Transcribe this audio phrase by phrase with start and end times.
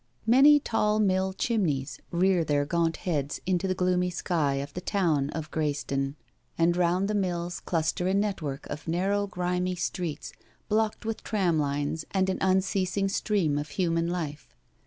[0.25, 5.29] Many tall mill chimneys rear their gaunt heads into the gloomy sky of the town
[5.29, 6.15] of Greyston,
[6.57, 10.33] and round the mills cluster a network of narrow, grimy streets,
[10.67, 14.55] blocked with tramlines and an unceasing stream of human life.